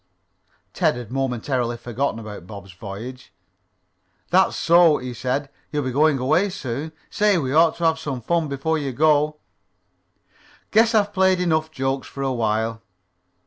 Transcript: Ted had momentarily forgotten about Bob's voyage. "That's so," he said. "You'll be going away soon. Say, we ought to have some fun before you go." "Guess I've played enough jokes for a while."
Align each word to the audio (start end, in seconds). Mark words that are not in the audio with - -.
Ted 0.73 0.95
had 0.95 1.11
momentarily 1.11 1.77
forgotten 1.77 2.19
about 2.19 2.47
Bob's 2.47 2.71
voyage. 2.73 3.31
"That's 4.31 4.57
so," 4.57 4.97
he 4.97 5.13
said. 5.13 5.47
"You'll 5.71 5.83
be 5.83 5.91
going 5.91 6.17
away 6.17 6.49
soon. 6.49 6.91
Say, 7.11 7.37
we 7.37 7.53
ought 7.53 7.75
to 7.77 7.83
have 7.85 7.99
some 7.99 8.19
fun 8.19 8.47
before 8.47 8.79
you 8.79 8.93
go." 8.93 9.37
"Guess 10.71 10.95
I've 10.95 11.13
played 11.13 11.39
enough 11.39 11.69
jokes 11.69 12.07
for 12.07 12.23
a 12.23 12.33
while." 12.33 12.81